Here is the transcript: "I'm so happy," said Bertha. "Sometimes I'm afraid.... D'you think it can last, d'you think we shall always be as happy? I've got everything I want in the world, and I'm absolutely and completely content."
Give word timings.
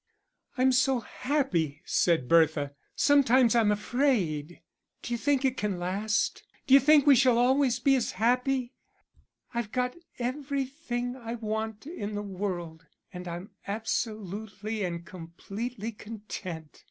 "I'm 0.57 0.71
so 0.71 1.01
happy," 1.01 1.83
said 1.85 2.27
Bertha. 2.27 2.73
"Sometimes 2.95 3.53
I'm 3.53 3.71
afraid.... 3.71 4.59
D'you 5.03 5.15
think 5.15 5.45
it 5.45 5.57
can 5.57 5.77
last, 5.77 6.41
d'you 6.65 6.79
think 6.79 7.05
we 7.05 7.15
shall 7.15 7.37
always 7.37 7.77
be 7.79 7.95
as 7.95 8.13
happy? 8.13 8.73
I've 9.53 9.71
got 9.71 9.95
everything 10.17 11.15
I 11.15 11.35
want 11.35 11.85
in 11.85 12.15
the 12.15 12.23
world, 12.23 12.87
and 13.13 13.27
I'm 13.27 13.51
absolutely 13.67 14.83
and 14.83 15.05
completely 15.05 15.91
content." 15.91 16.79